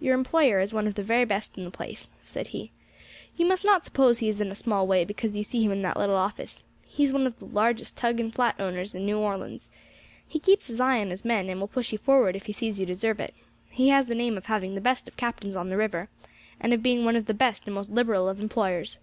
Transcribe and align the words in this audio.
"Your 0.00 0.14
employer 0.14 0.60
is 0.60 0.72
one 0.72 0.86
of 0.86 0.94
the 0.94 1.02
very 1.02 1.26
best 1.26 1.58
in 1.58 1.64
the 1.64 1.70
place," 1.70 2.08
said 2.22 2.46
he. 2.46 2.72
"You 3.36 3.44
must 3.44 3.66
not 3.66 3.84
suppose 3.84 4.18
he 4.18 4.28
is 4.30 4.40
in 4.40 4.50
a 4.50 4.54
small 4.54 4.86
way 4.86 5.04
because 5.04 5.36
you 5.36 5.44
see 5.44 5.62
him 5.62 5.70
in 5.72 5.82
that 5.82 5.98
little 5.98 6.16
office: 6.16 6.64
he 6.86 7.04
is 7.04 7.12
one 7.12 7.26
of 7.26 7.38
the 7.38 7.44
largest 7.44 7.94
tug 7.94 8.18
and 8.18 8.32
flat 8.34 8.54
owners 8.58 8.94
in 8.94 9.04
New 9.04 9.18
Orleans. 9.18 9.70
He 10.26 10.40
keeps 10.40 10.68
his 10.68 10.80
eye 10.80 11.00
on 11.02 11.10
his 11.10 11.22
men, 11.22 11.50
and 11.50 11.60
will 11.60 11.68
push 11.68 11.92
you 11.92 11.98
forward 11.98 12.34
if 12.34 12.46
he 12.46 12.52
sees 12.54 12.80
you 12.80 12.86
deserve 12.86 13.20
it. 13.20 13.34
He 13.68 13.90
has 13.90 14.06
the 14.06 14.14
name 14.14 14.38
of 14.38 14.46
having 14.46 14.74
the 14.74 14.80
best 14.80 15.06
of 15.06 15.18
captains 15.18 15.54
on 15.54 15.68
the 15.68 15.76
river, 15.76 16.08
and 16.58 16.72
of 16.72 16.82
being 16.82 17.04
one 17.04 17.14
of 17.14 17.26
the 17.26 17.34
best 17.34 17.66
and 17.66 17.74
most 17.74 17.90
liberal 17.90 18.26
of 18.26 18.40
employers. 18.40 18.96